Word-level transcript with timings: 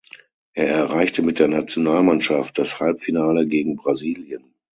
Er 0.55 0.65
erreichte 0.65 1.21
mit 1.21 1.37
der 1.37 1.47
Nationalmannschaft 1.47 2.57
das 2.57 2.79
Halbfinale 2.79 3.45
gegen 3.45 3.75
Brasilien. 3.75 4.55